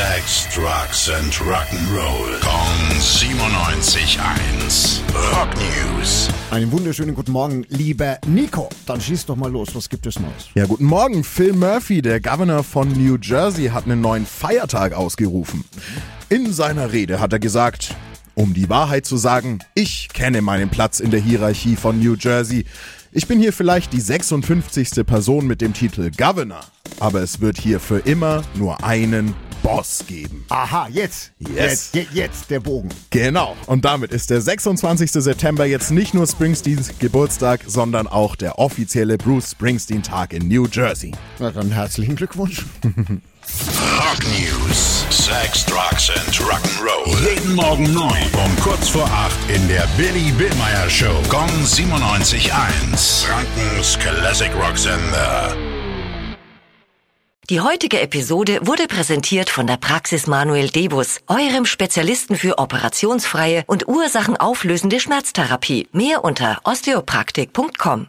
Sex, 0.00 0.48
Drugs 0.54 1.10
and 1.10 1.30
Rock'n'Roll. 1.34 2.40
Kong 2.40 2.88
97.1. 2.98 5.02
Rock 5.12 5.50
News. 5.56 6.30
Einen 6.50 6.72
wunderschönen 6.72 7.14
guten 7.14 7.32
Morgen, 7.32 7.66
lieber 7.68 8.16
Nico. 8.26 8.70
Dann 8.86 8.98
schieß 8.98 9.26
doch 9.26 9.36
mal 9.36 9.52
los, 9.52 9.74
was 9.74 9.90
gibt 9.90 10.06
es 10.06 10.18
Neues? 10.18 10.48
Ja, 10.54 10.64
guten 10.64 10.86
Morgen. 10.86 11.22
Phil 11.22 11.52
Murphy, 11.52 12.00
der 12.00 12.18
Governor 12.18 12.64
von 12.64 12.90
New 12.92 13.18
Jersey, 13.20 13.68
hat 13.68 13.84
einen 13.84 14.00
neuen 14.00 14.24
Feiertag 14.24 14.94
ausgerufen. 14.94 15.66
In 16.30 16.50
seiner 16.50 16.92
Rede 16.92 17.20
hat 17.20 17.34
er 17.34 17.38
gesagt, 17.38 17.94
um 18.34 18.54
die 18.54 18.70
Wahrheit 18.70 19.04
zu 19.04 19.18
sagen, 19.18 19.58
ich 19.74 20.08
kenne 20.08 20.40
meinen 20.40 20.70
Platz 20.70 21.00
in 21.00 21.10
der 21.10 21.20
Hierarchie 21.20 21.76
von 21.76 22.00
New 22.00 22.14
Jersey. 22.14 22.64
Ich 23.12 23.26
bin 23.26 23.38
hier 23.38 23.52
vielleicht 23.52 23.92
die 23.92 24.00
56. 24.00 25.04
Person 25.04 25.46
mit 25.46 25.60
dem 25.60 25.74
Titel 25.74 26.10
Governor, 26.10 26.64
aber 27.00 27.20
es 27.20 27.42
wird 27.42 27.58
hier 27.58 27.80
für 27.80 27.98
immer 27.98 28.44
nur 28.54 28.82
einen 28.82 29.34
Boss 29.62 30.04
geben. 30.06 30.44
Aha, 30.48 30.88
jetzt. 30.90 31.32
Yes. 31.38 31.90
Jetzt, 31.92 31.94
jetzt, 31.94 32.14
jetzt 32.14 32.50
der 32.50 32.60
Bogen. 32.60 32.88
Genau. 33.10 33.56
Und 33.66 33.84
damit 33.84 34.12
ist 34.12 34.30
der 34.30 34.40
26. 34.40 35.12
September 35.12 35.64
jetzt 35.66 35.90
nicht 35.90 36.14
nur 36.14 36.26
Springsteens 36.26 36.92
Geburtstag, 36.98 37.60
sondern 37.66 38.06
auch 38.06 38.36
der 38.36 38.58
offizielle 38.58 39.18
Bruce 39.18 39.52
Springsteen 39.52 40.02
Tag 40.02 40.32
in 40.32 40.48
New 40.48 40.66
Jersey. 40.66 41.12
Na 41.38 41.50
dann 41.50 41.70
herzlichen 41.70 42.16
Glückwunsch. 42.16 42.64
Rock 42.84 44.20
News. 44.24 45.04
Sex, 45.10 45.64
Drugs 45.66 46.10
and 46.10 46.34
Rock'n'Roll. 46.40 47.16
Jeden 47.28 47.54
Morgen 47.54 47.92
9 47.92 48.10
um 48.44 48.56
kurz 48.62 48.88
vor 48.88 49.06
8 49.06 49.32
in 49.54 49.68
der 49.68 49.86
Billy 49.96 50.30
Billmeyer 50.32 50.88
Show. 50.88 51.20
Gong 51.28 51.48
97.1. 51.64 53.24
Frankens 53.26 53.98
Classic 53.98 54.50
Rock 54.54 54.78
Sender. 54.78 55.56
Die 57.50 57.60
heutige 57.60 58.00
Episode 58.00 58.60
wurde 58.62 58.86
präsentiert 58.86 59.50
von 59.50 59.66
der 59.66 59.76
Praxis 59.76 60.28
Manuel 60.28 60.68
Debus, 60.68 61.18
eurem 61.26 61.66
Spezialisten 61.66 62.36
für 62.36 62.58
operationsfreie 62.58 63.64
und 63.66 63.88
ursachenauflösende 63.88 65.00
Schmerztherapie. 65.00 65.88
Mehr 65.90 66.22
unter 66.22 66.60
osteopraktik.com. 66.62 68.06